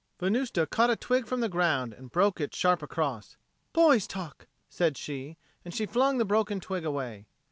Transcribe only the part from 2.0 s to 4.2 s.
broke it sharp across. "Boys'